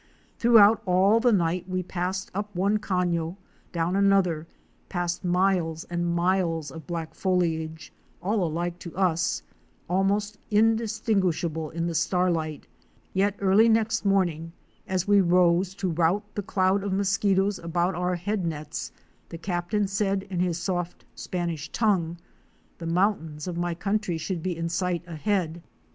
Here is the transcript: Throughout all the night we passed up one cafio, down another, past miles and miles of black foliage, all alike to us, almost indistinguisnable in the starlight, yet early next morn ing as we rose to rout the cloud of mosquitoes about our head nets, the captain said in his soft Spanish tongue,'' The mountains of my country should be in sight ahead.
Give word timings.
Throughout 0.39 0.81
all 0.87 1.19
the 1.19 1.31
night 1.31 1.69
we 1.69 1.83
passed 1.83 2.31
up 2.33 2.55
one 2.55 2.79
cafio, 2.79 3.37
down 3.71 3.95
another, 3.95 4.47
past 4.89 5.23
miles 5.23 5.83
and 5.91 6.15
miles 6.15 6.71
of 6.71 6.87
black 6.87 7.13
foliage, 7.13 7.93
all 8.19 8.43
alike 8.43 8.79
to 8.79 8.97
us, 8.97 9.43
almost 9.87 10.39
indistinguisnable 10.49 11.71
in 11.71 11.85
the 11.85 11.93
starlight, 11.93 12.65
yet 13.13 13.35
early 13.37 13.69
next 13.69 14.03
morn 14.03 14.29
ing 14.29 14.53
as 14.87 15.07
we 15.07 15.21
rose 15.21 15.75
to 15.75 15.91
rout 15.91 16.23
the 16.33 16.41
cloud 16.41 16.81
of 16.83 16.91
mosquitoes 16.91 17.59
about 17.59 17.93
our 17.93 18.15
head 18.15 18.43
nets, 18.43 18.91
the 19.29 19.37
captain 19.37 19.85
said 19.85 20.23
in 20.31 20.39
his 20.39 20.57
soft 20.57 21.05
Spanish 21.13 21.69
tongue,'' 21.71 22.17
The 22.79 22.87
mountains 22.87 23.45
of 23.47 23.55
my 23.55 23.75
country 23.75 24.17
should 24.17 24.41
be 24.41 24.57
in 24.57 24.67
sight 24.67 25.03
ahead. 25.05 25.61